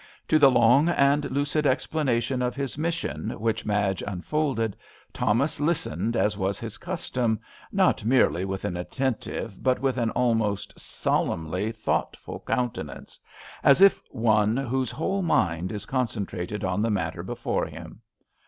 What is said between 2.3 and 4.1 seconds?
of his mission which Madge